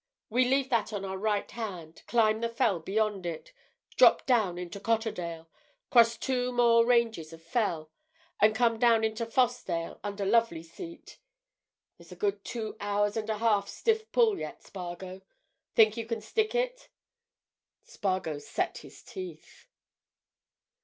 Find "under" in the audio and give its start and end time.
10.03-10.25